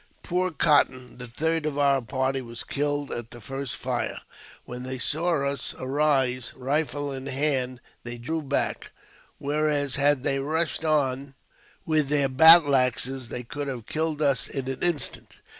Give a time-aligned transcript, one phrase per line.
[0.23, 4.19] Poor Cotton, the third of our party, was killed at the first fire.
[4.65, 8.89] When they saw us arise, rifie in hand, they drew back;
[9.37, 11.35] whereas, had they rushed on
[11.85, 15.39] with their battle axes, they could have killed us in an instant.